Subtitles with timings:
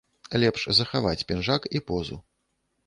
[0.43, 2.23] Лепш захаваць пінжак і позу.